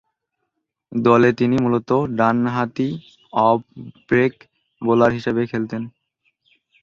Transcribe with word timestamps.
দলে 0.91 1.29
তিনি 1.33 1.55
মূলতঃ 1.57 1.89
ডানহাতি 2.17 2.89
অফ 3.33 3.59
ব্রেক 4.07 4.33
বোলার 4.81 5.11
হিসেবে 5.17 5.41
খেলতেন। 5.51 5.81